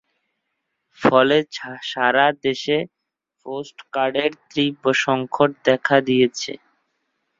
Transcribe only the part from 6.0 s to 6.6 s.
দিয়েছে।